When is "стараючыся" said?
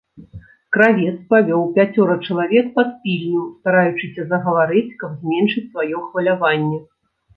3.65-4.27